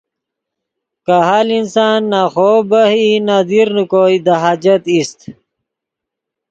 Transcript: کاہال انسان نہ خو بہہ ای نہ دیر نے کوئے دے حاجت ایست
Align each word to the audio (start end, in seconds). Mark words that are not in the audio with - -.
کاہال 1.05 1.47
انسان 1.59 1.99
نہ 2.11 2.21
خو 2.33 2.49
بہہ 2.69 2.95
ای 3.01 3.09
نہ 3.27 3.37
دیر 3.49 3.67
نے 3.75 3.83
کوئے 3.91 4.17
دے 4.25 4.33
حاجت 4.43 4.83
ایست 4.93 5.19